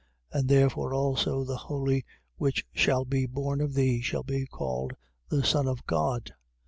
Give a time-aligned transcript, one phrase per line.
[0.31, 2.03] And therefore also the Holy
[2.37, 4.93] which shall be born of thee shall be called
[5.29, 6.33] the Son of God.